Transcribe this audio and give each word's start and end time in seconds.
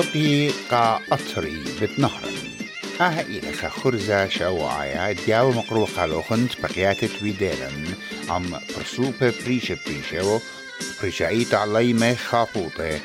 زقي 0.00 0.48
قا 0.70 1.00
أطري 1.12 1.64
بتنهرن 1.82 2.36
آها 3.00 3.20
إلى 3.20 3.52
خرزة 3.52 4.28
شوعيا 4.28 5.12
دياو 5.12 5.50
مقروقة 5.52 6.06
لوخنت 6.06 6.60
بقياتة 6.60 7.08
ويدالن 7.22 7.94
عم 8.28 8.60
برسوبة 8.76 9.34
بريشة 9.44 9.76
بريشة 9.86 10.40
بريشايت 11.00 11.54
عليمة 11.54 12.14
خاطوطة 12.14 13.00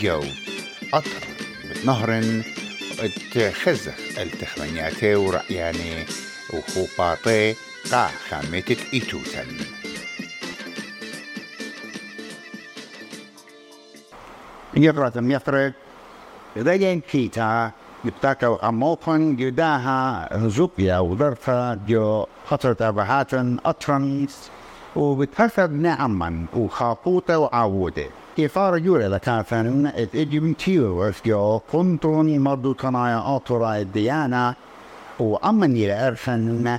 جو 0.00 0.24
أطر 0.94 1.26
بتنهرن. 1.70 2.42
اتخزخ 3.00 4.18
التخمنياتي 4.18 5.14
ورأياني 5.14 6.06
وخوباطي 6.52 7.54
قا 7.92 8.10
خامتت 8.30 8.78
إيتوتن 8.94 9.56
يقرأ 14.76 15.08
يفرق 16.56 16.66
إذا 16.74 16.94
كيتا 16.98 17.70
يبتاكو 18.04 18.54
أموكن 18.54 19.36
جداها 19.36 20.28
زوبيا 20.48 20.98
وظرفة 20.98 21.74
جو 21.74 22.26
خطر 22.46 22.72
تابهاتن 22.72 23.58
أطرنس 23.66 24.50
وبتفسد 24.96 25.72
نعما 25.72 26.46
وخاطوطة 26.56 27.38
وعودة. 27.38 28.06
كيفار 28.36 28.78
جوري 28.78 29.08
لكافن 29.08 29.86
اتجي 29.86 30.40
من 30.40 30.56
تيو 30.56 31.12
جو 31.26 31.60
كنتوني 31.72 32.38
مردو 32.38 32.74
كنايا 32.74 33.36
أطرا 33.36 33.76
الديانة. 33.76 34.54
وأمني 35.20 35.86
لأرفن 35.86 36.78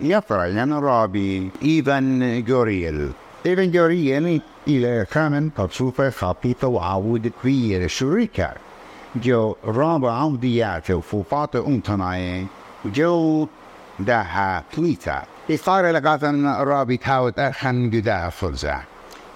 يفرع 0.00 0.46
لنا 0.46 0.78
رابي 0.78 1.50
إيفان 1.62 2.44
جوريل 2.44 3.10
إيفان 3.46 3.70
جوريل 3.70 4.40
إلى 4.68 5.06
كامن 5.12 5.54
تصوفة 5.54 6.10
خاطيطة 6.10 6.68
وعودة 6.68 7.30
في 7.42 7.84
الشركة 7.84 8.52
جو 9.22 9.56
رابع 9.64 10.12
عوديات 10.12 10.90
وفوفات 10.90 11.56
أمتناي 11.56 12.46
جو 12.84 13.48
داها 13.98 14.64
بليتا 14.78 15.22
إصارة 15.50 15.90
لقاتن 15.90 16.46
رابي 16.46 16.96
تاوت 16.96 17.38
أخن 17.38 17.90
جدا 17.90 18.28
فرزة 18.28 18.80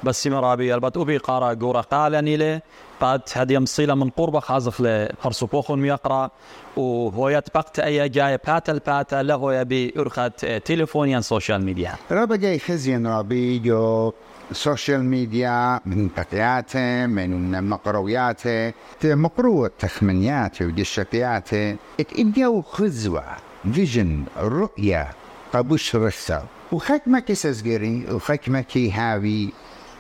بس 0.05 0.27
مرابي 0.27 0.75
البت 0.75 0.97
أبي 0.97 1.17
قارا 1.17 1.53
جورا 1.53 1.81
قال 1.81 2.13
نيله 2.13 2.61
قد 3.01 3.21
هدي 3.33 3.59
مصيلة 3.59 3.95
من 3.95 4.11
قرب 4.11 4.39
خازخ 4.39 4.81
لخرسوبوخون 4.81 5.81
ميقرا 5.81 6.31
وهو 6.77 7.29
يتبقت 7.29 7.79
أي 7.79 8.09
جاي 8.09 8.37
باتا 8.47 8.73
الباتا 8.73 9.23
له 9.23 9.55
يبي 9.55 9.95
أرخت 9.99 10.47
تليفونيا 10.47 11.21
سوشيال 11.21 11.65
ميديا. 11.65 11.95
رابا 12.11 12.37
جاي 12.37 12.59
خزين 12.59 13.07
رابي 13.07 13.59
جو 13.59 14.13
سوشيال 14.53 15.05
ميديا 15.05 15.81
من 15.87 16.11
بقياته 16.17 17.07
من 17.07 17.69
مقروياته 17.69 18.73
مقروة 19.05 19.71
تخمنياته 19.79 20.67
ودشتياته 20.67 21.77
اتجاو 22.01 22.63
خزوة 22.63 23.25
فيجن 23.73 24.25
رؤية 24.39 25.09
قبوش 25.55 25.97
رسا 25.97 26.45
وخكمة 26.73 27.21
كي 27.21 28.05
وخكمة 28.11 28.61
كي 28.61 28.93
هاوي 28.93 29.53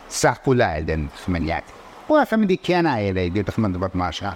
ساقو 0.08 0.52
لايدن 0.52 1.06
خمنياته 1.26 1.72
وافهم 2.08 2.44
دي 2.44 2.56
كان 2.56 2.86
عيلي 2.86 3.28
دي 3.28 3.42
تخمن 3.42 3.72
دبط 3.72 3.96
ماشا 3.96 4.34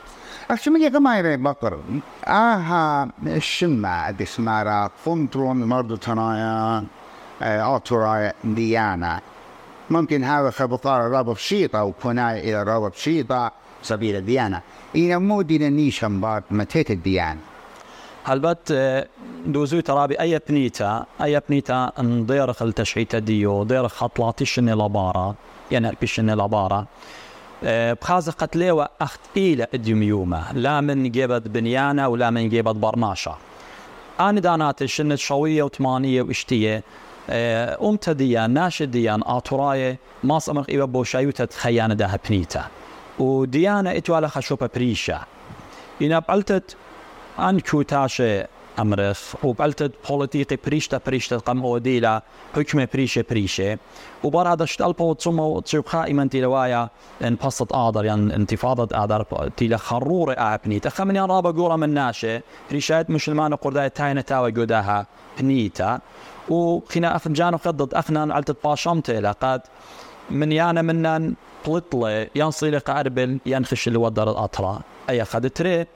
أشم 0.50 0.76
يا 0.76 0.88
كما 0.88 1.18
يري 1.18 1.36
بقر 1.36 1.80
آها 2.26 3.08
الشمع 3.26 4.10
دي 4.10 4.24
سمارا 4.24 4.90
فونترون 5.04 5.64
مرضو 5.64 5.96
تنايا 5.96 6.84
أوتوراي 7.42 8.32
ديانا 8.44 9.20
ممكن 9.90 10.24
هذا 10.24 10.50
خبطار 10.50 11.10
رابط 11.10 11.36
شيطة 11.36 11.84
وكناية 11.84 12.40
إلى 12.40 12.62
رابط 12.62 12.94
شيطة 12.94 13.52
سبيل 13.82 14.16
الديانة. 14.16 14.60
إلى 14.94 15.18
مودي 15.18 15.58
لنيشن 15.58 16.20
بات 16.20 16.44
متيت 16.50 16.90
الديانة. 16.90 17.40
هلبت 18.24 18.72
دوزو 19.46 19.80
ترابي 19.80 20.20
أي 20.20 20.40
بنيتا 20.48 21.06
أي 21.22 21.40
بنيتا 21.48 21.92
نديرخ 21.98 22.62
التشحيتة 22.62 23.18
ديو 23.18 23.64
ديرخ 23.64 23.94
خطلاتيشن 23.94 24.70
لبارا 24.70 25.34
يعني 25.70 25.96
بيشن 26.00 26.30
لبارا 26.30 26.86
بخازة 27.62 28.32
قتليوة 28.32 28.88
أخت 29.00 29.20
إيلة 29.36 29.66
الديوميومة 29.74 30.52
لا 30.52 30.80
من 30.80 31.10
جيبت 31.10 31.48
بنيانة 31.48 32.08
ولا 32.08 32.30
من 32.30 32.48
جيبت 32.48 32.76
برناشة. 32.76 33.36
أنا 34.20 34.40
دانات 34.40 34.84
شنت 34.84 35.14
شوية 35.14 35.62
وثمانية 35.62 36.22
وإشتية. 36.22 36.76
أمتا 36.76 37.03
ديان 38.08 38.50
ناشد 38.50 38.90
ديان 38.90 39.20
آتوراية 39.26 39.98
ما 40.24 40.38
صمخ 40.38 40.70
إيوة 40.70 40.86
بوشايوتة 40.86 41.48
خيانة 41.56 41.94
داها 41.94 42.18
بنيتا 42.28 42.64
وديانة 43.18 43.96
إتوالا 43.96 44.28
خشوبة 44.28 44.70
بريشة 44.74 45.20
إنا 46.02 46.18
بقلتت 46.18 46.76
أن 47.38 47.60
كوتاشة 47.60 48.46
أمرخ 48.78 49.34
وبقلتت 49.44 49.92
بوليتيقي 50.08 50.58
بريشتا 50.66 51.00
بريشتا 51.06 51.36
قم 51.36 51.62
أوديلا 51.62 52.22
حكمة 52.56 52.88
بريشة 52.94 53.24
بريشة 53.30 53.78
وبرا 54.24 54.54
دشت 54.54 54.82
ألبو 54.82 55.12
تسمو 55.12 55.60
تشوب 55.60 55.84
إيمان 55.94 56.28
تيلوايا 56.28 56.88
إن 57.22 57.36
بسط 57.44 57.74
آدر 57.74 58.04
يعني 58.04 58.36
انتفاضة 58.36 59.04
آدر 59.04 59.50
تيلا 59.56 59.76
خرورة 59.76 60.34
آبني 60.38 60.80
تخمني 60.80 61.20
رابا 61.20 61.50
قورا 61.50 61.76
من 61.76 61.94
ناشة. 61.94 62.42
ريشات 62.72 63.10
مسلمان 63.10 63.54
قرداء 63.54 63.88
تاينة 63.88 64.24
تاوى 66.48 66.80
قداها 66.80 66.84
بنيتا 66.84 66.84
وخنا 66.88 67.16
أفنجانو 67.16 67.56
قدد 67.56 67.94
أخنا 67.94 68.34
علتت 68.34 68.56
باشمتي 68.64 69.20
لقد 69.20 69.60
من 70.30 70.52
يانا 70.52 70.82
منن 70.82 71.34
بلطلة 71.66 72.26
ينصيلي 72.34 72.78
قاربل 72.78 73.38
ينخش 73.46 73.88
الودر 73.88 74.30
الأطرا. 74.30 74.80
أي 75.10 75.24
خد 75.24 75.50
تري. 75.50 75.86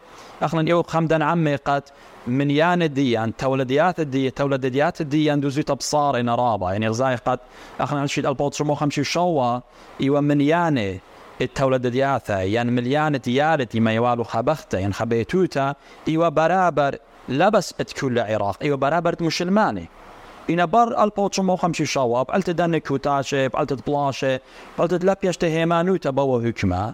أخنا 0.43 0.71
يو 0.71 0.83
خمدان 0.83 1.23
عمي 1.23 1.57
قد 1.57 1.83
من 2.27 2.51
يان 2.51 2.93
ديان 2.93 3.37
تولديات 3.37 4.01
الدي 4.01 4.31
تولديات 4.31 5.01
الديان 5.01 5.41
دوزي 5.41 5.63
تبصار 5.63 6.23
نرابا 6.23 6.73
يعني 6.73 6.89
غزاي 6.89 7.15
قد 7.15 7.39
أخنا 7.81 8.05
نشيد 8.05 8.27
البوت 8.27 8.55
شمو 8.55 8.75
خمشي 8.75 9.05
شوا 9.05 9.61
إيوا 10.01 10.21
من 10.21 10.41
ياني 10.41 11.01
التولدياتا 11.41 12.43
يعني 12.43 12.71
مليانة 12.71 13.19
ديالتي 13.19 13.81
ما 13.81 13.93
يوالو 13.93 14.25
خبخته 14.25 14.79
يعني 14.79 14.93
خبيتوتا. 14.93 15.75
إيوا 16.09 16.29
برابر 16.29 16.99
لبس 17.29 17.75
كل 18.01 18.19
عراق 18.19 18.57
إيوا 18.63 18.77
برابر 18.77 19.15
مسلماني 19.21 19.89
إنا 20.51 20.65
بر 20.65 21.05
البوتشو 21.05 21.43
مو 21.43 21.57
خمشي 21.57 21.87
شوا 21.87 22.23
بقلت 22.23 22.51
داني 22.51 22.81
كوتاشي 22.81 23.49
بقلت 23.49 23.89
بلاشي 23.89 24.39
بقلت 24.79 25.05
لبيشت 25.05 25.45
هيمانوتا 25.45 26.11
بوا 26.11 26.49
هكما 26.49 26.93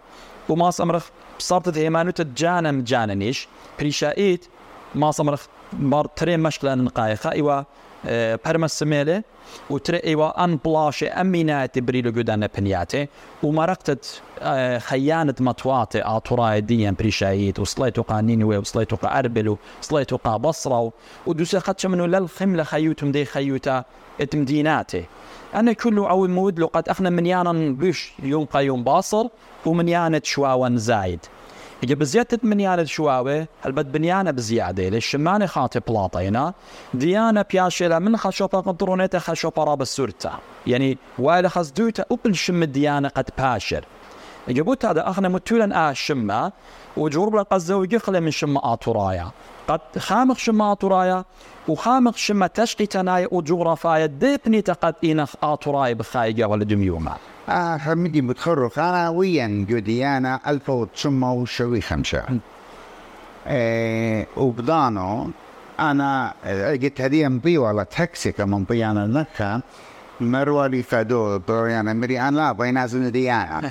وما 0.49 0.71
سمرخ 0.71 1.09
بصرت 1.39 1.79
هيمانوتا 1.79 2.33
جانا 2.37 2.85
جاننيش 2.87 3.49
بريشايت 3.79 4.47
ما 4.95 5.13
سمرخ 5.13 5.47
بار 5.73 6.07
تري 6.07 6.37
مشكلة 6.37 6.75
نقايخة 6.75 7.33
إيوا 7.33 7.63
پرمە 7.63 7.65
سمێلێ 8.79 9.19
و 9.71 9.79
ترە 9.79 9.99
ئێوە 10.07 10.29
ئەن 10.39 10.53
بڵاشێ 10.65 11.09
ئەمینایەتی 11.17 11.81
بری 11.87 12.03
لە 12.07 12.11
گودانە 12.17 12.49
پنیاتێ 12.55 13.03
و 13.45 13.49
مەرەقتت 13.57 14.05
خەیانت 14.89 15.39
مەتواتێ 15.47 16.01
ئاتوڕای 16.09 16.61
دیەن 16.69 16.95
پریشاییت 17.01 17.59
و 17.59 17.65
سڵیت 17.65 17.99
و 17.99 18.03
قانینی 18.03 18.45
وێ 18.45 18.59
و 18.63 18.65
سڵیت 18.65 18.93
و 18.93 18.97
ئەربل 19.15 19.47
و 19.47 19.57
سڵیت 19.89 20.13
و 20.13 20.19
و 20.71 20.93
و 21.27 21.35
دووسێ 21.39 21.61
خەچە 21.67 21.85
من 21.85 22.01
و 22.01 22.07
لەل 22.07 22.27
خم 22.37 22.51
لە 22.61 22.65
خەیوتم 22.71 23.13
دەی 23.17 23.27
خەیوتە 23.33 23.77
اتم 24.21 24.45
دیناتێ. 24.45 25.03
أنا 25.55 25.73
كل 25.73 25.99
أو 25.99 26.25
المود 26.25 26.61
لقد 26.61 26.89
أخنا 26.89 27.11
منيانا 27.11 27.53
بش 27.81 28.13
يوم 28.23 28.45
قيوم 28.45 28.85
باصر 28.85 29.27
ومنيانة 29.67 30.21
شواوا 30.25 30.77
زايد 30.77 31.21
هي 31.83 31.95
بزيادة 31.95 32.39
بنيانة 32.43 32.85
شواوة 32.85 33.47
هلبت 33.65 33.87
بنيانة 33.87 34.31
بزيادة؟ 34.31 34.89
للشمانة 34.89 35.47
خاطي 35.47 35.81
بلاطينا 35.81 36.53
ديانة 36.95 37.45
بياشيلا 37.51 37.99
من 37.99 38.17
خشوبة 38.17 38.61
قدرونيتا 38.61 39.19
خشوبة 39.19 39.65
راب 39.65 39.83
السورتا 39.83 40.39
يعني 40.67 40.99
وايلا 41.19 41.49
خزدوتا 41.49 42.05
وبل 42.11 42.35
شم 42.35 42.63
الديانة 42.63 43.09
قد 43.09 43.31
باشر. 43.39 43.85
جبوت 44.49 44.85
هذا 44.85 45.11
أخنا 45.11 45.29
متولا 45.29 45.89
آه 45.89 45.93
شمة 45.93 46.53
وجرب 46.97 47.37
القزة 47.37 47.77
ويقخل 47.77 48.21
من 48.21 48.31
شمة 48.31 48.61
آتورايا. 48.73 49.31
قد 49.69 49.81
خامخ 49.99 50.39
شمة 50.39 50.73
آتورايا 50.73 51.25
وخامخ 51.69 52.17
شمة 52.17 52.47
تشقي 52.47 52.87
تناي 52.87 53.29
وجغرافايا 53.31 54.07
ديبني 54.07 54.63
تقد 54.63 54.95
إينخ 55.05 55.35
آتورايا 55.43 55.95
بخايجة 55.95 56.49
ولا 56.49 56.65
دميوما 56.65 57.17
آه 57.49 57.77
حمدي 57.77 58.23
متخرج 58.23 58.71
أنا 58.79 59.09
ويان 59.09 59.65
جوديانا 59.65 60.41
ألف 60.47 60.71
وتسمى 60.71 61.29
وشوي 61.29 61.81
خمسة. 61.81 62.23
إيه 63.47 64.27
وبضانو 64.37 65.31
أنا 65.81 66.35
قلت 66.83 67.01
هذه 67.01 67.29
مبي 67.29 67.59
ولا 67.59 67.83
تاكسي 67.83 68.33
كمان 68.33 68.65
بي 68.65 68.87
أنا 68.87 69.07
نكا 69.07 69.61
مروة 70.21 70.67
لي 70.67 70.83
فدو 70.83 71.41
يعني 71.49 71.95
مري 71.95 72.21
أنا 72.21 72.37
لا 72.37 72.53
بين 72.53 72.75
نازل 72.75 73.11
ديانا؟ 73.11 73.71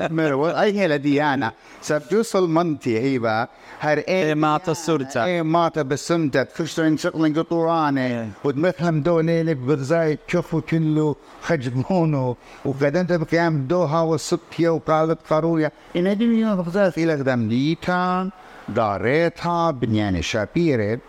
مروة 0.00 0.62
أي 0.62 0.80
هي 0.80 0.98
ديانا؟ 0.98 1.52
سبجوصل 1.82 2.50
منتي 2.50 2.98
هيبا 3.00 3.48
هر 3.80 3.98
إيه 3.98 4.34
مات 4.34 4.68
السرطة. 4.68 5.24
إيه 5.24 5.42
مات 5.42 5.78
بالسمتة 5.78 6.42
تخشتين 6.42 6.96
شغلين 6.96 7.34
قطورانة. 7.34 8.06
إيه. 8.06 8.28
وتمثلم 8.44 9.00
دو 9.00 9.20
ليلك 9.20 9.56
بغزاي 9.56 10.18
تشوفوا 10.28 10.60
كله 10.60 11.16
خجبونه 11.42 12.36
وقدنت 12.64 13.12
بقيام 13.12 13.66
دوها 13.66 14.00
والسبتية 14.00 14.68
وقالت 14.68 15.18
قاروية 15.30 15.72
إن 15.96 16.06
الدنيا 16.06 16.54
بغزاي 16.54 16.92
إلى 16.98 17.12
قدام 17.14 17.48
ليتا 17.48 18.30
داريتها 18.68 19.70
بنيان 19.70 20.22
شابيرت 20.22 21.00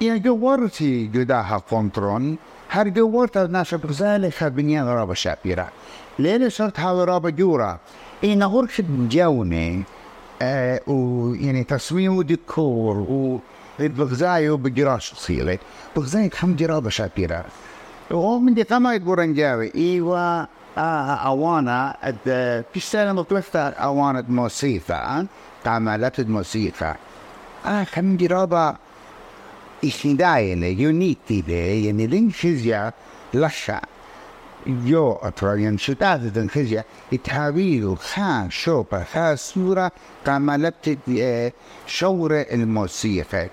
يا 0.00 0.16
جورتي 0.16 1.06
جداها 1.06 1.58
كونترون 1.58 2.38
هر 2.72 2.88
جورت 2.88 3.38
ناشا 3.38 3.76
بغزالي 3.76 4.30
خبنيان 4.30 4.86
رابا 4.86 5.14
شابيرا. 5.14 5.68
ليلة 6.18 6.48
صرت 6.48 6.80
هذا 6.80 7.04
رابا 7.04 7.30
جورا. 7.30 7.78
إن 8.24 8.42
غرفة 8.42 8.84
جوني 8.88 9.82
آه 10.42 10.80
ويعني 10.86 11.64
تصميم 11.64 12.16
وديكور 12.16 12.96
و 12.96 13.40
بغزايو 13.78 14.56
بجراش 14.56 15.14
صيلة 15.14 15.58
بغزاي 15.96 16.28
كم 16.28 16.56
جرابة 16.56 16.90
شابيرا. 16.90 17.44
ومن 18.10 18.54
دي 18.54 18.62
قما 18.62 18.94
يقولن 18.94 19.34
جاوي 19.34 19.72
إيوا 19.74 20.46
آه 20.78 21.14
أوانا 21.14 21.96
أد 22.02 22.64
بيشتغل 22.74 23.14
مطلفة 23.14 23.68
أوانا 23.68 24.24
موسيقى 24.28 25.26
تعملت 25.64 26.20
موسيقى 26.20 26.96
آه 27.66 27.84
كم 27.84 28.16
جرابة 28.16 28.68
إخدايلة 28.68 28.89
دي 31.28 31.84
يعني 31.84 32.06
لين 32.06 32.32
خزيا 32.32 32.92
لشا 33.34 33.80
يو 34.66 35.12
أتراليان 35.12 35.78
شتات 35.78 36.20
دن 36.20 36.48
خزيا 36.48 36.84
يتحاويلو 37.12 37.94
خان 37.94 38.50
شوبا 38.50 39.04
خا 39.04 39.34
صورة 39.34 39.92
تعملت 40.24 40.98
شورة 41.86 42.40
الموسيقى 42.40 43.48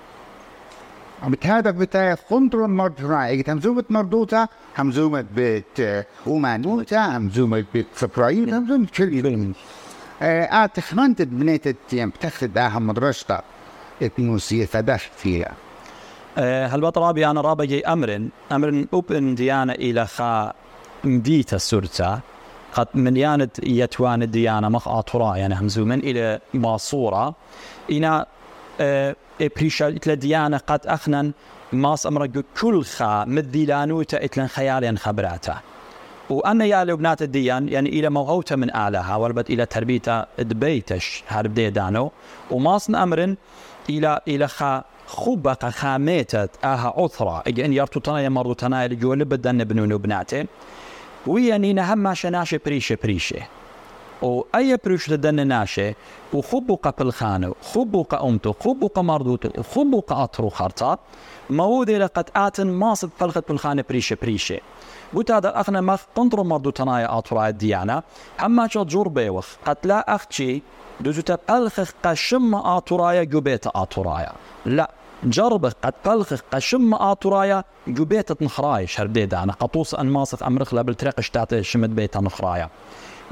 بتهدف 1.27 1.75
بتاعي 1.75 2.15
كنترول 2.29 2.69
مرتفع 2.69 3.29
اجت 3.31 3.49
همزومة 3.49 3.83
مردوطة 3.89 4.49
همزومة 4.77 5.25
بت 5.35 6.05
ومانوتة 6.27 7.17
همزومة 7.17 7.65
بت 7.75 7.85
سبرايل 7.95 8.53
همزومة 8.53 8.87
كل 8.97 9.53
آه 10.21 10.65
تخمنت 10.65 11.21
بنيت 11.21 11.67
بتاخد 11.93 12.53
داها 12.53 12.79
مدرسة 12.79 13.39
الموسيقى 14.19 14.83
داش 14.83 15.09
فيها 15.17 15.53
آه، 16.37 16.67
هل 16.67 16.97
رابي 16.97 17.27
أنا 17.27 17.41
رابي 17.41 17.81
أمر 17.81 18.29
أمر 18.51 18.85
أوبن 18.93 19.35
ديانة 19.35 19.73
إلى 19.73 20.07
خا 20.07 20.53
مديت 21.03 21.53
السرطة 21.53 22.19
قد 22.73 22.87
من 22.93 23.17
ياند 23.17 23.49
يتوان 23.63 24.31
ديانة 24.31 24.69
مخ 24.69 24.87
آطرا 24.87 25.35
يعني 25.35 25.55
همزومن 25.55 25.99
إلى 25.99 26.39
ماصورة 26.53 27.35
إنا 27.91 28.25
بريشا 29.39 29.87
إتلا 29.87 30.13
ديانة 30.13 30.57
قد 30.57 30.87
أخنن 30.87 31.31
ماس 31.73 32.07
أمر 32.07 32.27
كل 32.61 32.83
خا 32.83 33.25
مديلانوتا 33.25 34.23
إتلن 34.23 34.47
خياليا 34.47 34.95
خبراتا. 34.97 35.57
وأنا 36.29 36.65
يا 36.65 36.83
لبنات 36.83 37.21
الديان 37.21 37.69
يعني 37.69 37.89
إلى 37.89 38.09
موهوتا 38.09 38.55
من 38.55 38.75
آلها 38.75 39.15
وربت 39.15 39.49
إلى 39.49 39.65
تربيتا 39.65 40.27
دبيتش 40.39 41.23
هرب 41.27 41.53
دانو 41.53 42.11
وماس 42.51 42.89
أمر 42.89 43.35
إلى 43.89 44.21
إلى 44.27 44.47
خا 44.47 44.83
خبق 45.07 45.69
خاميتت 45.69 46.49
آها 46.63 46.93
عثرة. 46.97 47.43
إن 47.47 47.73
يرتو 47.73 47.99
تنايا 47.99 48.29
مرضو 48.29 48.53
تنايا 48.53 48.87
لجول 48.87 49.25
بدن 49.25 49.63
بنون 49.63 49.93
وبناته 49.93 50.45
ويعني 51.27 51.73
نهم 51.73 52.13
شناشة 52.13 52.59
بريشة 52.65 52.97
بريشة 53.03 53.41
وأي 54.21 54.77
بريش 54.85 55.09
لدن 55.09 55.47
ناشة 55.47 55.95
وخبق 56.33 56.97
بالخانة 56.99 57.53
خبق 57.73 58.23
أمتو 58.23 58.53
خبق 58.53 58.99
مردوتو 58.99 59.63
خبق 59.63 60.13
أطرو 60.13 60.49
خرطات 60.49 60.99
مودي 61.49 61.97
لقد 61.97 62.29
آتن 62.35 62.67
ماصد 62.67 63.09
فلخت 63.19 63.47
بالخانة 63.47 63.83
بريشة 63.89 64.17
بريشة 64.21 64.59
هذا 65.15 65.61
أخنا 65.61 65.81
ما 65.81 65.97
تنطر 66.15 66.43
مردو 66.43 66.69
تنايا 66.69 67.17
أطرا 67.17 67.47
الديانة 67.47 68.03
أما 68.45 68.67
شو 68.67 68.83
جور 68.83 69.07
بيوخ 69.07 69.47
قد 69.65 69.77
لا 69.83 70.15
أختي 70.15 70.61
دوزوتا 70.99 71.37
بألخخ 71.49 71.93
قشم 72.03 72.55
آتورايا 72.55 73.23
جوبيتا 73.23 73.71
آتورايا. 73.75 74.31
لا 74.65 74.91
جربك 75.23 75.75
قد 75.83 75.93
قلخخ 76.05 76.41
قشم 76.53 76.93
آتورايا 76.93 77.63
جوبيتا 77.87 78.35
نخرايش 78.41 78.99
هرديدا 78.99 79.43
أنا 79.43 79.53
قطوس 79.53 79.95
أن 79.95 80.05
ماسخ 80.05 80.43
أمرخ 80.43 80.73
لابل 80.73 80.95
تريق 80.95 81.19
اشتاتي 81.19 81.63
شمد 81.63 81.95
بيتا 81.95 82.19
نخرايا. 82.19 82.69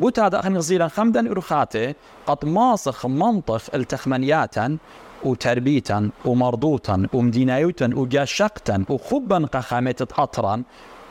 قلت 0.02 0.20
هذا 0.20 0.40
أخي 0.40 0.50
نغزيلا 0.50 0.88
خمدا 0.88 1.32
إرخاتي 1.32 1.94
قد 2.28 2.46
ماسخ 2.46 3.06
منطق 3.06 3.62
التخمنياتا 3.76 4.78
وتربيتا 5.24 6.10
ومردوتا 6.26 7.08
ومدينايوتا 7.14 7.90
وجاشقتا 7.96 8.86
وخبا 8.90 9.48
قخاميتة 9.54 10.24
أطرا 10.24 10.64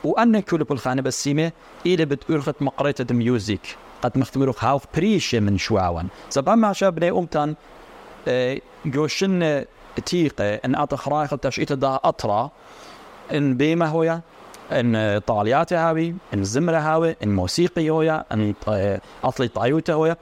وأن 0.05 0.39
كل 0.39 0.63
بالخانة 0.63 1.01
بسيمة 1.01 1.51
إلى 1.85 2.05
بتقرخت 2.05 2.61
مقريتة 2.61 3.15
ميوزيك 3.15 3.77
قد 4.01 4.17
مختمرو 4.17 4.53
هاوف 4.59 4.83
بريشة 4.95 5.39
من 5.39 5.57
شواون 5.57 6.07
زبان 6.31 6.57
ما 6.57 6.73
شابني 6.73 7.09
أمتان 7.09 7.55
آه 8.27 8.59
جوشن 8.85 9.65
تيقة 10.05 10.55
إن 10.55 10.75
أطخ 10.75 11.01
خرايخ 11.01 11.29
تشئيت 11.29 11.73
دا 11.73 11.99
أطرا. 12.03 12.51
إن 13.33 13.57
بيما 13.57 13.85
هويا 13.85 14.21
إن 14.71 15.21
طاليات 15.27 15.73
هاوي 15.73 16.15
إن 16.33 16.43
زمرة 16.43 16.77
هاوي 16.77 17.15
إن 17.23 17.35
موسيقي 17.35 17.89
هويا 17.89 18.25
إن 18.31 18.53
اطلي 19.23 19.47
طايوتا 19.47 19.93
هويا. 19.93 20.17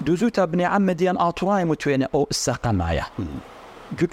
دوزوتا 0.00 0.44
بني 0.44 0.64
عم 0.64 0.90
ديان 0.90 1.18
اطراي 1.18 1.64
متوين 1.64 2.02
أو 2.02 2.26
الساقة 2.30 2.70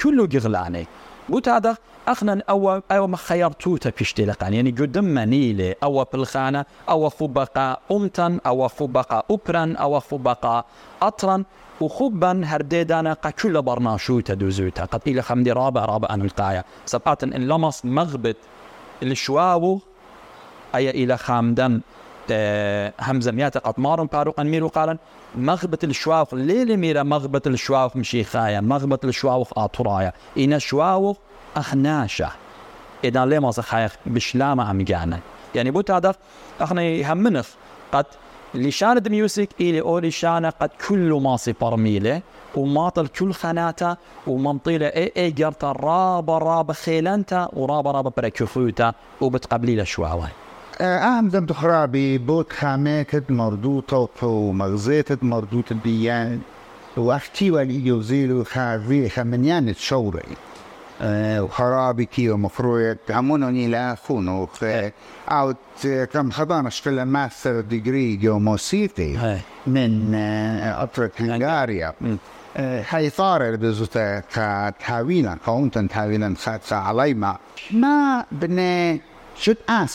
كله 0.04 0.28
جغلاني. 0.28 0.88
قلت 1.32 1.50
هذا 1.50 1.78
اخنا 2.08 2.44
أو 2.50 2.82
أو 2.92 3.08
ما 3.08 3.18
خيرتوتا 3.18 3.92
بيشتي 3.98 4.26
لقان. 4.26 4.54
يعني 4.54 4.72
قدم 4.72 5.04
منيلي 5.04 5.76
أو 5.84 6.04
بالخانه 6.04 6.66
أو 6.90 7.10
خبقا 7.10 7.78
أمتن 7.92 8.40
أو 8.46 8.68
خبقا 8.68 9.24
اوبرا 9.30 9.74
أو 9.80 10.00
خبقا 10.00 10.66
اطرا 11.02 11.44
وخبا 11.82 12.42
هرديدانا 12.46 13.14
قا 13.14 13.30
كل 13.30 13.62
برناشوتا 13.62 14.34
دوزوتا. 14.34 14.86
قد 14.86 15.02
إلى 15.08 15.22
خمدي 15.22 15.52
رابع 15.52 15.86
رابع 15.86 16.08
أن 16.14 16.22
القايا 16.22 16.64
سبقات 16.86 17.24
إن 17.24 17.48
لمس 17.48 17.86
مغبت 17.86 18.38
الشواو 19.04 19.80
أي 20.76 20.90
إلى 20.90 21.18
خامدن. 21.18 21.82
آه، 22.32 22.94
همزة 23.00 23.32
ميات 23.32 23.58
قطمار 23.58 24.04
باروقا 24.04 24.44
ميرو 24.44 24.68
قالا 24.68 24.98
مغبة 25.36 25.78
الشواوخ 25.84 26.34
ليلي 26.34 26.78
ميرا 26.78 27.04
مغبة 27.04 27.42
الشواوخ 27.48 27.96
مشي 27.96 28.24
خايا 28.24 28.62
مغبة 28.62 29.00
الشواوخ 29.04 29.58
آطرايا 29.58 30.14
إن 30.38 30.54
الشواوخ 30.54 31.18
أخناشة 31.56 32.30
إذا 33.04 33.26
ليه 33.26 33.40
ما 33.40 33.52
خايخ 33.52 33.96
بشلامة 34.06 34.64
عم 34.64 34.82
جانا 34.82 35.20
يعني 35.56 35.72
بوت 35.72 35.92
هذا 35.92 36.16
أخنا 36.62 36.82
يهمنخ 36.82 37.48
قد 37.92 38.06
لشان 38.54 39.10
ميوزك 39.10 39.50
إلي 39.62 39.82
أو 39.82 40.00
لشان 40.00 40.46
قد 40.46 40.70
كل 40.88 41.20
ماسي 41.24 41.54
برميلة 41.62 42.22
وماطل 42.56 43.08
كل 43.08 43.34
خناتا 43.34 43.98
ومنطيلة 44.28 44.88
إي 44.88 45.12
إي 45.18 45.32
جرتا 45.32 45.72
رابا 45.72 46.38
رابا 46.38 46.74
خيلانتا 46.74 47.50
ورابا 47.54 47.92
رابا 47.92 48.12
بركفوتا 48.18 48.94
وبتقبلي 49.22 49.76
لشواوه 49.76 50.30
أهم 50.82 51.28
ذم 51.28 51.46
تخرابي 51.46 52.18
بوت 52.18 52.54
خامات 52.54 53.32
مردوطة 53.32 54.28
ومغزيت 54.28 55.24
مردوطة 55.24 55.76
ديان 55.84 56.40
وأختي 56.98 57.52
والي 57.52 57.86
يوزيلو 57.88 58.44
خارفي 58.44 59.10
خمنيان 59.10 59.76
تشوري. 59.76 60.24
وخرابي 61.04 62.06
كيو 62.06 62.38
مفروض 62.38 62.98
عمونوني 63.10 63.68
لا 63.68 63.96
خونو 63.96 64.48
أو 65.30 65.54
كم 65.84 66.32
خضانا 66.32 66.68
اشتغل 66.68 67.04
ماستر 67.04 67.62
ديجري 67.62 68.16
جو 68.16 68.40
موسيقي 68.40 69.38
من 69.68 70.16
أطرق 70.64 71.12
هنغاريا. 71.20 71.94
هاي 72.90 73.10
صار 73.10 73.56
بزوتا 73.56 74.20
كتاويلا 74.20 75.38
كونتن 75.46 75.88
تاويلا 75.88 76.36
خاتسا 76.36 76.76
عليما. 76.76 77.38
ما 77.72 78.26
بني 78.32 79.02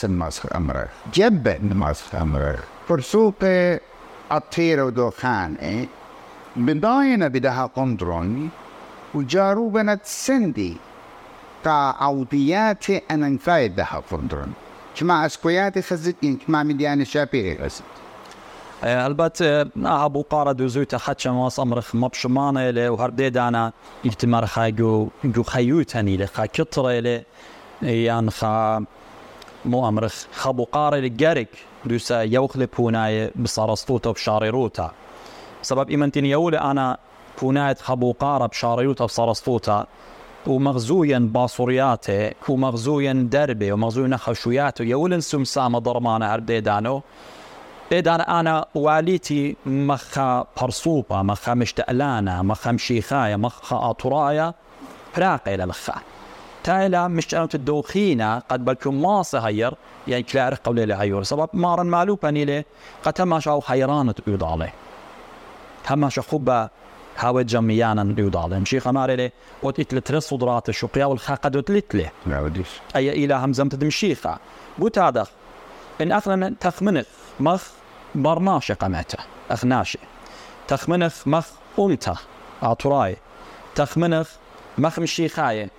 ماسخ 0.03 0.55
أمره 0.55 0.87
جبن 1.13 1.73
ماسخ 1.73 2.15
أمره 2.15 2.59
فرسوق 2.87 3.35
أطير 4.31 4.83
ودوخان 4.83 5.55
إيه 5.55 5.87
بداينا 6.55 7.27
بدها 7.27 7.65
قندرون 7.65 8.49
وجاروبنا 9.13 9.99
سندي 10.03 10.77
تا 11.63 11.95
عودياتي 11.99 13.01
أنا 13.11 13.29
نفايد 13.29 13.75
بها 13.75 14.03
قندرون 14.11 14.53
كما 14.95 15.25
أسكوياتي 15.25 15.81
خزت 15.81 16.15
كما 16.47 16.63
مدياني 16.63 17.05
شابيري 17.05 17.57
خزت 17.57 17.83
البته 18.83 19.61
ابو 20.05 20.21
قاره 20.21 20.51
دوزوتا 20.51 20.97
خدش 20.97 21.27
ماس 21.27 21.59
امرخ 21.59 21.95
مبشمانه 21.95 22.69
له 22.69 22.89
وهرديد 22.89 23.37
أنا 23.37 23.73
اجتمار 24.05 24.45
خاجو 24.45 25.09
جو 25.25 25.43
خيوتني 25.43 26.17
له 26.17 26.25
خا 26.25 26.45
كتره 26.45 26.99
له. 26.99 27.23
يان 27.81 28.29
خا 28.29 28.85
مو 29.65 29.87
أمرخ. 29.87 30.25
خبو 30.33 30.63
قاري 30.63 31.01
لجارك 31.01 31.47
دوسا 31.85 32.21
يوخلي 32.21 32.65
بوناي 32.65 33.31
بصارستوتا 33.35 34.11
بشاريروتا 34.11 34.91
سبب 35.61 35.89
إيمانتين 35.89 36.25
يولي 36.25 36.57
أنا 36.59 36.97
بونايت 37.41 37.81
خبو 37.81 38.11
قارة 38.11 38.45
بشاريروتا 38.45 39.05
بصارستوتا 39.05 39.85
ومغزويا 40.47 41.19
باصورياته 41.19 42.31
ومغزويا 42.49 43.13
دربي 43.31 43.71
ومغزويا 43.71 44.17
خشوياته 44.17 44.83
يولن 44.83 45.21
سمسامة 45.21 45.79
ضرمانة 45.79 46.25
عرديدانو 46.25 47.01
إذا 47.91 48.15
أنا 48.15 48.65
واليتي 48.75 49.55
مخا 49.65 50.47
برصوبة 50.61 51.21
مخا 51.21 51.53
مشتألانة 51.53 52.41
مخا 52.41 52.71
مشيخاية 52.71 53.35
مخا 53.35 53.89
أطرايا 53.89 54.53
فراقي 55.13 55.57
للخا 55.57 55.95
تايلا 56.67 57.07
مش 57.07 57.35
أنا 57.35 57.45
تدوخينا 57.45 58.43
قد 58.49 58.65
بلكم 58.65 59.01
ما 59.01 59.21
صهير 59.21 59.73
يعني 60.07 60.23
كلارق 60.23 60.59
قولي 60.63 60.85
لهيور 60.85 61.23
سبب 61.23 61.49
مارن 61.53 61.85
معلوبة 61.85 62.29
نيلي 62.29 62.63
قد 63.03 63.21
ما 63.21 63.39
شاو 63.39 63.61
حيرانة 63.61 64.15
يوضالي 64.27 64.69
هما 65.89 66.09
شخوبة 66.09 66.69
هاوي 67.17 67.43
جميانا 67.43 68.15
يوضالي 68.17 68.59
مشيخة 68.59 68.91
ماري 68.91 69.31
وت 69.63 69.79
إتل 69.79 70.01
ترس 70.01 70.27
صدرات 70.27 70.69
الشقيا 70.69 71.05
والخا 71.05 71.35
قد 71.35 71.63
تلتلي 71.63 72.09
لا 72.25 72.39
وديش 72.39 72.69
أي 72.95 73.09
إلى 73.25 73.33
همزمت 73.33 73.75
دمشيخة 73.75 74.37
بوت 74.77 74.99
هذا 74.99 75.27
إن 76.01 76.11
أخنا 76.11 76.53
تخمنخ 76.59 77.05
مخ 77.39 77.63
برناشة 78.15 78.73
قمعته. 78.73 79.17
أخناشي. 79.51 79.99
تخمنخ 80.67 81.27
مخ 81.27 81.47
أمته 81.79 82.15
أطراي 82.61 83.17
تخمنخ 83.75 84.29
مخ 84.77 84.99
مشيخاية 84.99 85.69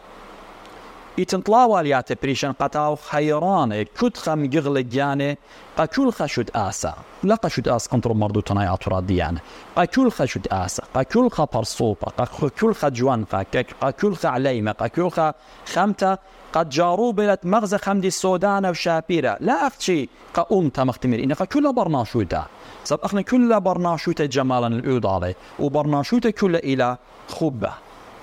يتنطلاوا 1.19 1.81
اليات 1.81 2.23
بريشن 2.23 2.53
قطاو 2.53 2.97
خيران 2.97 3.83
كد 3.83 4.17
خم 4.17 4.47
جغل 4.47 4.89
جاني 4.89 5.39
قاكول 5.79 6.13
خشد 6.13 6.51
آسا. 6.55 6.95
لا 7.23 7.35
قشد 7.35 7.69
آس 7.69 7.87
قنطر 7.87 8.13
مردو 8.13 8.43
أطرا 8.51 9.01
ديانة. 9.01 9.41
قاكول 9.77 10.13
خشد 10.13 10.47
آسا. 10.53 10.83
قاكول 10.95 11.31
خا 11.33 11.45
برصوبة 11.45 12.13
قاكول 12.19 12.75
خا 12.75 12.89
جوانفا 12.89 13.45
قاكول 13.83 14.17
خا 14.17 14.29
عليمة. 14.29 14.73
قاكول 14.73 15.13
خا 15.13 15.35
خمتا. 15.67 16.19
قد 16.53 16.69
جارو 16.69 17.13
بلت 17.13 17.47
مغزى 17.47 17.79
خمدي 17.79 18.09
السودانة 18.09 18.71
وشابيرة. 18.71 19.37
لا 19.41 19.67
أفتشي 19.67 20.09
قا 20.35 20.47
مختمر 20.85 21.19
إنك 21.19 21.43
كل 21.43 21.73
برناشوتا 21.73 22.47
سب 22.85 23.01
أخنا 23.03 23.23
كل 23.23 23.61
برناشوتا 23.61 24.27
جمالا 24.27 24.67
الأوضالي 24.67 25.35
وبرناشوتا 25.59 26.31
كل 26.31 26.57
إلى 26.57 26.97
خبة 27.29 27.73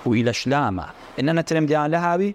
وإلى 0.06 0.32
شلامة. 0.32 0.86
إننا 1.20 1.42
ترم 1.42 1.66
ديان 1.66 1.90
لهاوي. 1.90 2.34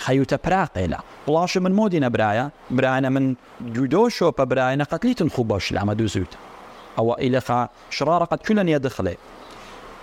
خيوتا 0.00 0.38
براقيلا 0.44 0.98
ولاش 1.26 1.58
من 1.58 1.72
مودينا 1.72 2.08
برايا 2.08 2.50
براينا 2.70 3.08
من 3.08 3.34
جودو 3.60 4.08
شوبا 4.08 4.44
براينا 4.44 4.84
قتليت 4.84 5.32
خباش 5.32 5.72
لعما 5.72 5.94
دوزوت. 5.94 6.36
أو 6.98 7.14
إلى 7.14 7.40
خا 7.40 7.68
شرارة 7.90 8.24
قد 8.24 8.38
كلن 8.38 8.68
يدخلي 8.68 9.16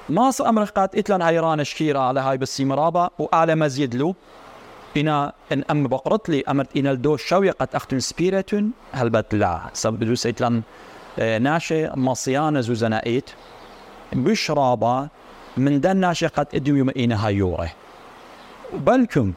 ماس 0.10 0.42
أمر 0.42 0.64
قد 0.64 0.90
إتلان 0.96 1.22
هيران 1.22 1.64
شكيرة 1.64 2.00
على 2.00 2.20
هاي 2.20 2.38
بالسيمرابة 2.38 3.10
وأعلى 3.20 3.56
مزيد 3.56 3.96
له 3.96 4.16
إنا 4.98 5.34
إن 5.52 5.64
أم 5.72 5.88
بقرت 5.88 6.30
لي 6.30 6.44
أمرت 6.50 6.78
إنا 6.78 6.92
الدو 6.92 7.18
شوية 7.18 7.52
قد 7.52 7.68
أختن 7.74 8.00
سبيرتون 8.00 8.72
هلبت 8.94 9.36
لا. 9.36 9.62
سبب 9.74 10.04
دوس 10.04 10.28
إتلان 10.28 10.62
آه، 11.20 11.38
ناشي 11.38 11.88
مصيانة 11.96 12.62
زوزنائيت 12.62 13.30
بشرابة 14.14 15.08
من 15.58 15.82
دن 15.82 15.98
ناشي 15.98 16.28
قد 16.28 16.48
إدو 16.56 16.76
يوم 16.76 16.90
إنا 16.90 17.28
هايوري 17.28 17.70
بلكم 18.74 19.34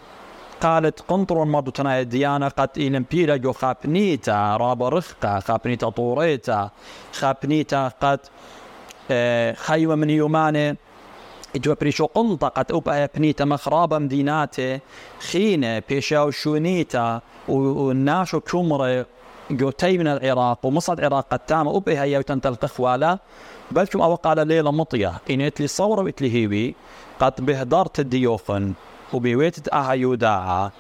قالت 0.61 1.01
قنطر 1.09 1.43
المرضو 1.43 1.71
تنا 1.71 2.03
ديانا 2.03 2.49
قد 2.49 2.69
إلم 2.77 3.05
بيلا 3.11 3.37
جو 3.37 3.53
خابنيتا 3.53 4.57
رابا 4.57 4.89
رخقة 4.89 5.41
خابنيتا 5.41 5.89
طوريتا 5.91 6.71
خابنيتا 7.13 7.89
قد 7.89 8.21
آه، 9.11 9.53
خيوة 9.53 9.95
من 9.95 10.11
يوماني 10.11 10.77
إجوا 11.57 11.75
بريشو 11.81 12.07
قنطة 12.07 12.49
قد 12.49 12.73
أوبا 12.73 13.07
بنيتا 13.07 13.45
مخرابة 13.45 13.99
مديناتي 13.99 14.81
خينة 15.31 15.83
بيشاو 15.89 16.31
شونيتا 16.31 17.21
وناشو 17.49 18.41
كمري 18.41 19.05
جوتي 19.51 19.99
من 19.99 20.07
العراق 20.07 20.67
ومصد 20.67 20.99
العراق 20.99 21.27
قد 21.31 21.39
تام 21.39 21.69
أوبا 21.69 22.03
هيا 22.03 22.19
وتنتل 22.19 22.55
قخوالا 22.55 23.19
بلكم 23.71 24.01
أو 24.01 24.15
قال 24.15 24.49
ليلة 24.49 24.71
مطية 24.71 25.13
إن 25.31 25.51
لي 25.61 25.67
صورة 25.67 26.03
وإتلي 26.03 26.35
هيوي 26.35 26.75
قد 27.21 27.47
بهدرت 27.47 28.01
الديوفن. 28.01 28.73
وبويتت 29.13 29.73
أها 29.73 29.93
يوداعا 29.93 30.71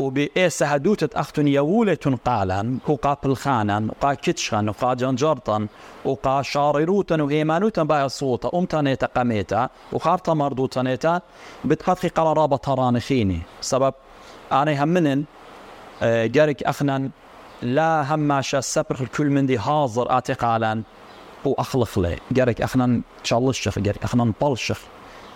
وبإيس 0.00 0.62
هدوتت 0.62 1.14
أختن 1.14 1.48
يولة 1.48 2.18
قالا 2.24 2.78
وقا 2.88 3.16
بلخانا 3.24 3.88
وقا 3.88 4.14
كتشخن 4.14 4.68
وقا 4.68 4.94
جنجرطن 4.94 5.68
وقا 6.04 6.42
شارروتا 6.42 7.22
وهيمانوتا 7.22 7.82
باي 7.82 8.04
الصوتا 8.04 8.50
أمتانيتا 8.54 9.06
قميتا 9.06 9.68
وخارتا 9.92 10.34
مردوتانيتا 10.34 11.20
بتقطخي 11.64 12.08
قرارابة 12.08 12.56
ترانخيني. 12.56 13.40
سبب 13.60 13.94
أنا 14.52 14.84
همنن 14.84 15.24
آه، 16.02 16.26
جارك 16.26 16.62
أخنا 16.62 17.10
لا 17.62 18.14
هماشا 18.14 18.58
السبر 18.58 18.96
الكل 19.00 19.30
من 19.30 19.46
دي 19.46 19.58
حاضر 19.58 20.10
اعتقالا 20.10 20.82
وأخلق 21.44 21.98
لي 21.98 22.16
جارك 22.32 22.62
أخنا 22.62 23.00
تشالشخ 23.24 23.78
جارك 23.78 24.04
أخنا 24.04 24.32
بلشخ. 24.42 24.80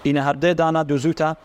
إنا 0.07 0.31
هردي 0.31 0.53
دانا 0.53 0.83
دوزوتا 0.83 1.37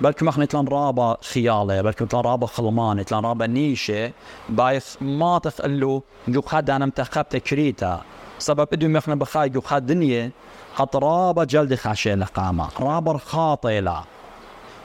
بلكم 0.00 0.28
اخنا 0.28 0.44
تلان 0.44 0.68
رابا 0.68 1.16
خيالة 1.32 1.82
بلكم 1.82 2.06
تلان 2.06 2.24
رابا 2.24 2.46
خلمان 2.46 3.04
تلان 3.04 3.24
رابا 3.24 3.46
نيشة 3.46 4.12
بايث 4.48 4.96
ما 5.00 5.38
تخلو 5.38 6.02
جو 6.28 6.42
خد 6.42 6.70
أنا 6.70 6.86
متخب 6.86 7.28
تكريتا 7.28 8.02
سبب 8.38 8.68
إدو 8.72 8.88
مخنا 8.88 9.14
بخاي 9.14 9.48
جو 9.48 9.60
خد 9.60 9.86
دنيا 9.86 10.30
خط 10.74 10.96
رابا 10.96 11.44
جلد 11.44 11.74
خاشي 11.74 12.14
لقامة 12.14 12.68
رابا 12.80 13.18
خاطيلا 13.18 14.02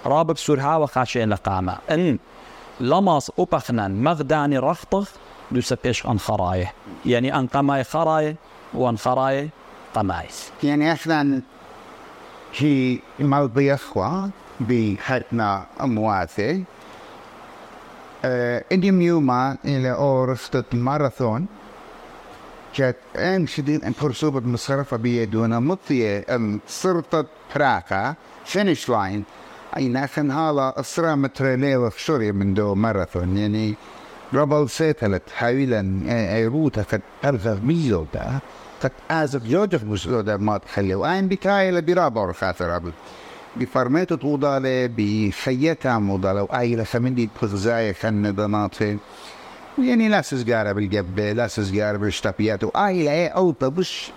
رابا 0.05 0.33
بسورها 0.33 0.77
وخاشي 0.77 1.25
لقامة 1.25 1.77
إن 1.91 2.19
لماس 2.79 3.31
أبخنا 3.39 3.87
مغداني 3.87 4.57
رخطخ 4.57 5.09
دو 5.51 5.61
سبيش 5.61 6.05
أن 6.05 6.19
خراية. 6.19 6.73
يعني 7.05 7.35
أن 7.39 7.47
قماي 7.47 7.83
خراية 7.83 8.35
وأن 8.73 8.97
خراية 8.97 9.49
قمايس. 9.95 10.51
يعني 10.63 10.91
إحنا 10.91 11.41
هي 12.57 12.99
موضوع 13.19 13.73
اخوان 13.73 14.31
بحتنا 14.59 15.65
أمواتي 15.81 16.63
إديم 18.71 19.01
يوما 19.01 19.57
إلى 19.65 19.91
أورستة 19.91 20.63
ماراثون. 20.73 21.45
كانت 22.75 22.97
أم 23.15 23.47
شديد 23.47 23.83
أن 23.83 23.91
فرصوبة 23.91 24.39
مصرفة 24.39 24.97
بيدونا 24.97 25.59
مطية. 25.59 26.25
أم 26.29 26.59
صرت 26.67 27.27
براكا 27.55 28.15
فينش 28.45 28.89
لاين 28.89 29.23
أي 29.77 29.87
ناخن 29.87 30.31
هالا 30.31 30.79
أسرع 30.79 31.15
متريلي 31.15 31.91
شوري 31.97 32.31
من 32.31 32.53
دو 32.53 32.75
ماراثون. 32.75 33.37
يعني 33.37 33.75
قبل 34.33 34.69
سيتلت 34.69 35.23
حاولا 35.35 36.01
أي 36.35 36.47
روتا 36.47 36.81
قد 36.81 37.01
أرغب 37.25 37.65
ميزودا. 37.65 38.39
قد 38.83 38.91
أزف 39.11 39.43
جوجف 39.43 39.83
مزودا 39.83 40.37
ما 40.37 40.57
تخلي 40.57 40.95
وأين 40.95 41.27
بكايلة 41.27 41.79
برابع 41.79 42.31
خاطر 42.31 42.75
أبد 42.75 42.93
بفرميت 43.55 44.13
طودالة 44.13 44.89
بخيتا 44.97 45.97
مودالة 45.97 46.43
وآيلة 46.43 46.83
خمندي 46.83 47.29
بخزايا 47.35 47.93
خن 47.93 48.31
بناطي 48.31 48.97
يعني 49.79 50.09
لا 50.09 50.21
سزقارة 50.21 50.71
بالجبة 50.71 51.31
لا 51.31 51.47
سزقارة 51.47 51.97
بالشتابيات. 51.97 52.63
وآيلة 52.63 53.11
إيه 53.11 53.27
أوطة 53.27 53.67
بش 53.67 54.11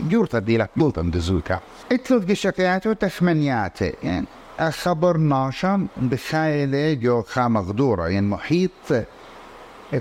جورتا 0.00 0.38
دي 0.38 0.56
لك 0.56 0.70
بولتا 0.76 1.02
مدزوكا 1.02 1.60
اتلوت 1.92 2.30
قشكيات 2.30 2.86
وتخمنيات 2.86 3.80
يعني 3.80 4.26
خبر 4.70 5.16
ناشا 5.16 5.86
بخايلة 5.96 6.92
جو 6.92 7.22
خا 7.22 7.48
مغدورة. 7.48 8.08
يعني 8.08 8.26
محيط 8.26 8.70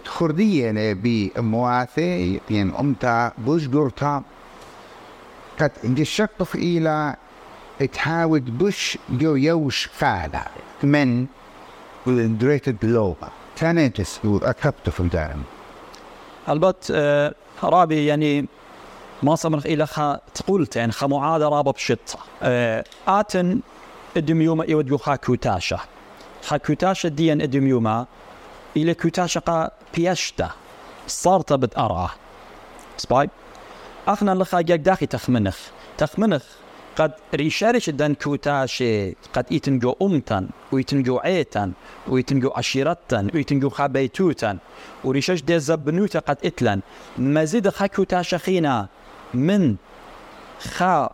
تخردية 0.06 0.94
بمواثي 0.94 2.40
يعني 2.50 2.80
أمتا 2.80 3.32
بوش 3.38 3.68
جورتا 3.68 4.24
قد 5.60 6.00
قشكت 6.00 6.56
إلى 6.56 7.16
تحاول 7.94 8.40
بش 8.40 8.98
جو 9.10 9.36
يوش 9.36 9.90
فعلا. 9.94 10.48
من 10.84 11.28
دريت 12.38 12.70
بلوبا 12.70 13.30
تانيتس 13.56 14.20
أكبت 14.26 14.90
في 14.90 15.00
الدائم 15.00 15.44
البت 16.50 16.92
آه 16.96 17.36
رابي 17.64 18.06
يعني 18.06 18.46
ما 19.24 19.36
صمر 19.36 19.58
إلى 19.58 19.86
خا 19.88 20.20
تقولت 20.34 20.76
يعني 20.76 20.92
خا 20.92 21.08
معادة 21.08 21.50
رابا 21.50 21.72
بشطة 21.72 22.20
آه 22.44 22.84
آتن 23.08 23.60
ادميوما 24.18 24.66
يوديو 24.66 24.98
خا 24.98 25.16
كوتاشا 25.16 25.80
خا 26.44 26.58
كوتاشا 26.58 27.10
ديان 27.10 27.42
ادميوما 27.42 28.06
إلى 28.78 28.94
كوتاشا 28.94 29.40
قا 29.40 29.72
بيشتا. 29.96 30.50
صارت 31.08 31.54
بتأراه 31.54 32.10
سباي 32.98 33.30
أخنا 34.08 34.32
لخا 34.32 34.62
جاك 34.62 34.80
داخي 34.80 35.06
تخمنخ. 35.06 35.58
تخمنخ 35.98 36.44
قد 36.98 37.12
ريشارش 37.36 37.90
دان 37.90 38.14
كوتاشي 38.16 39.12
قد 39.34 39.46
إيتنجو 39.52 39.96
أمتن 40.02 40.48
ويتنجو 40.72 41.18
عيتن 41.18 41.72
ويتنجو 42.08 42.52
عشيرتن 42.56 43.30
ويتنجو 43.34 43.70
خابيتوتن 43.70 44.58
وريشاش 45.04 45.42
دي 45.42 45.60
زبنوتا 45.60 46.20
قد 46.20 46.38
إتلن 46.46 46.82
مزيد 47.18 47.70
خا 47.70 47.88
كوتاشا 47.88 48.38
خينا 48.38 48.88
من 49.34 49.76
خا 50.60 51.10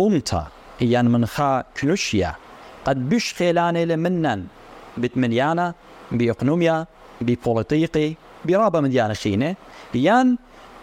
أمتا 0.00 0.46
يعني 0.80 1.08
من 1.08 1.26
خا 1.26 1.64
كنوشيا 1.80 2.34
قد 2.84 3.08
بش 3.08 3.34
خيلاني 3.34 3.84
لمنن 3.84 4.46
بتمنيانا 4.98 5.74
بإقنوميا 6.12 6.86
ببوليتيقي 7.20 8.14
برابا 8.44 8.80
مديانا 8.80 9.14
خينة 9.14 9.56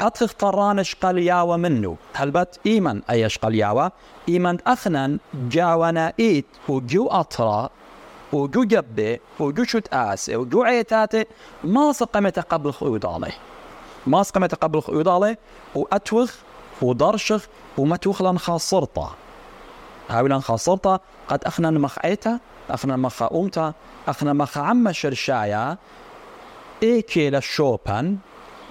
يان 0.01 0.07
أتخ 0.07 0.33
طرانش 0.33 0.95
قلياوة 0.95 1.57
منو؟ 1.57 1.95
هلبت 2.13 2.59
إيمن 2.65 3.01
أيش 3.09 3.37
قلياوة 3.37 3.91
إيمن 4.29 4.57
أخنن 4.67 5.19
جاونا 5.33 6.13
إيت 6.19 6.45
وجو 6.69 7.07
أطرا 7.07 7.69
وجو 8.33 8.63
جبة 8.63 9.19
وجو 9.39 9.63
شت 9.63 9.93
آسي 9.93 10.35
وجو 10.35 10.63
عيتاتي 10.63 11.25
ما 11.63 11.91
سقمت 11.91 12.39
قبل 12.39 12.73
خيود 12.73 13.05
عليه 13.05 13.37
ما 14.07 14.23
سقمت 14.23 14.55
قبل 14.55 14.81
خيود 14.81 15.07
عليه 15.07 15.39
وأتوخ 15.75 16.35
ودرشخ 16.81 17.47
ومتوخ 17.77 18.21
لن 18.21 18.37
خاصرطة 18.37 19.15
هاولا 20.09 20.39
خاصرطة 20.39 20.99
قد 21.27 21.43
أخنن 21.43 21.79
مخعيتا 21.79 22.39
أخنن 22.69 22.99
مخ 22.99 23.23
أمتا 23.23 23.73
أخنن 24.07 24.35
مخ 24.35 24.57
عم 24.57 24.91
شرشايا. 24.91 25.77
إيكي 26.83 27.29
للشوبن 27.29 28.17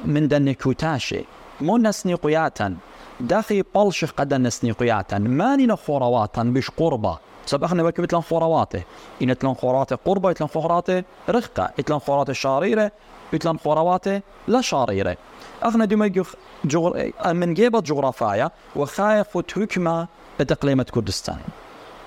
من 0.05 0.29
دن 0.29 0.53
كوتاشي. 0.53 1.25
مو 1.61 1.79
نسني 1.79 2.15
قياتا. 2.15 2.77
داخي 3.21 3.63
بلشخ 3.75 4.11
قد 4.11 4.35
نسني 4.35 4.73
قياتا. 4.73 5.19
ماني 5.19 5.67
نخورواتا 5.67 6.43
بش 6.43 6.71
قربة. 6.71 7.19
سبقنا 7.47 7.83
بك 7.83 8.01
مثل 8.01 8.23
خوراواته 8.23 8.83
إن 9.23 9.39
تلان 9.39 9.55
خوراته 9.55 9.97
قربة 9.97 10.31
يتلان 10.31 10.49
خوراته 10.49 11.05
رخقة. 11.29 11.71
يتلان 11.79 11.99
خوراته 11.99 12.33
شاريرة 12.33 12.93
يتلان 13.33 13.59
خوراواته 13.59 14.23
لا 14.49 14.61
شاريرة. 14.61 15.17
أغنى 15.65 15.87
دي 15.87 15.97
ميجوخ 15.97 16.35
جغر... 16.65 17.13
من 17.27 17.55
جيبة 17.55 17.81
جغرافايا 17.81 18.51
وخايف 18.77 19.37
وتهكمة 19.37 20.09
بإقليمة 20.39 20.83
كردستان. 20.83 21.39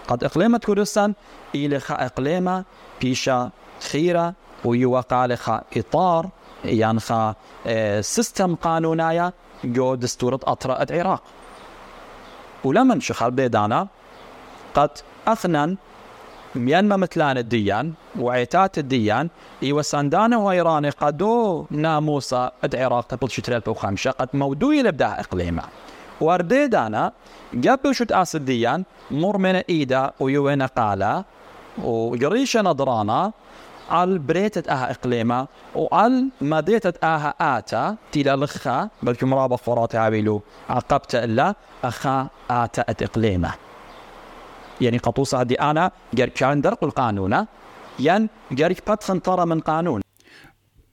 قد 0.07 0.23
إقليمة 0.23 0.57
كردستان 0.57 1.13
إلى 1.55 1.81
إقليمة 1.89 2.63
بيشا 3.01 3.49
خيرة 3.91 4.33
ويوقع 4.65 5.25
لخا 5.25 5.63
إطار. 5.77 6.29
يعني 6.65 6.99
خا 6.99 7.35
آه 7.67 8.01
سيستم 8.01 8.55
قانونايا 8.55 9.33
جو 9.63 9.95
دستورة 9.95 10.39
أطرا 10.43 10.83
العراق 10.83 11.23
ولمن 12.63 13.01
شخال 13.01 13.31
بيدانا 13.31 13.87
قد 14.73 14.89
أثنن 15.27 15.77
ميان 16.55 16.87
ما 16.87 16.97
مثلان 16.97 17.37
الديان 17.37 17.93
وعيتات 18.19 18.77
الديان 18.77 19.29
إيوا 19.63 19.81
ساندانا 19.81 20.37
وإيراني 20.37 20.89
قدو 20.89 21.65
ناموسا 21.71 22.51
العراق 22.63 23.05
قبل 23.13 23.29
شتريل 23.31 23.59
بوخامشة 23.59 24.11
قد 24.11 24.29
مودوي 24.33 24.81
لبدا 24.81 25.19
إقليمة. 25.19 25.63
ورديدانا 26.21 27.11
قبل 27.67 27.95
شت 27.95 28.11
آس 28.11 28.35
الديان 28.35 28.83
مر 29.11 29.37
من 29.37 29.55
إيدا 29.55 30.11
ويوين 30.19 30.61
قالا 30.61 31.23
وقريشة 31.83 32.61
نظرانا 32.61 33.31
على 33.89 34.19
بريتة 34.19 34.71
أها 34.71 34.91
اقليمة 34.91 35.47
وعلى 35.75 36.25
مديتة 36.41 36.93
أها 37.03 37.33
آتا 37.57 37.95
تيلا 38.11 38.35
لخا 38.35 38.89
بلكي 39.03 39.25
مرابا 39.25 39.57
خوراتي 39.57 39.97
عبيلو 39.97 40.41
عقبت 40.69 41.15
إلا 41.15 41.55
أخا 41.83 42.27
آتا 42.49 42.81
أت 42.89 43.03
اقليمة 43.03 43.53
يعني 44.81 44.97
قطوسة 44.97 45.43
دي 45.43 45.55
آنا 45.55 45.91
جر 46.13 46.29
كان 46.29 46.61
درق 46.61 46.83
القانون 46.83 47.45
ين 47.99 48.29
جرك 48.51 48.91
بطخن 48.91 49.21
ترى 49.21 49.45
من 49.45 49.59
قانون. 49.59 50.01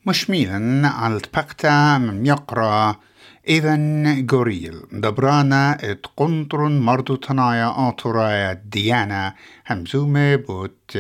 مشميلا 0.07 0.89
على 0.89 1.15
البقتا 1.15 1.99
من 1.99 2.27
يقرأ 2.27 2.97
إذن 3.49 4.27
غوريل 4.33 4.83
دبرانا 4.93 5.79
إت 5.91 6.07
قنطر 6.17 6.69
مردو 6.69 7.17
تنايا 7.17 7.89
آتورايا 7.89 8.53
ديانا 8.53 9.35
همزومة 9.67 10.37
بوت 10.37 10.99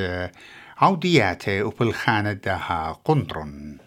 عودياته 0.76 1.62
وبالخانة 1.62 2.32
دها 2.32 3.00
قنطرن 3.04 3.78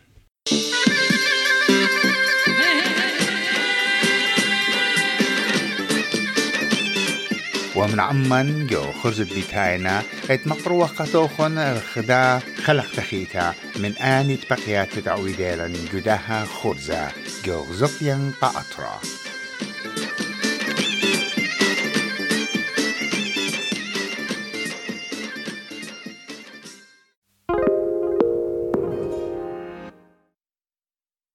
ومن 7.76 8.00
عمان 8.00 8.68
جو 8.68 8.92
خرز 8.92 9.22
بيتاينا 9.22 10.02
إت 10.30 10.48
مقروة 10.48 10.88
قطوخن 10.88 11.58
الخدا 11.58 12.40
خلق 12.64 12.86
تخيتا 12.96 13.54
من 13.80 13.98
آني 13.98 14.36
تبقيات 14.36 15.00
تعويدالا 15.00 15.68
جداها 15.94 16.46
خرزة 16.46 17.12
جو 17.46 17.66
زقيا 17.74 18.32
قاطرة. 18.42 19.02